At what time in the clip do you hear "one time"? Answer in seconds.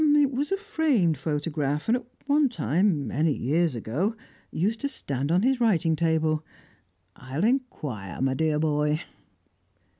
2.25-3.05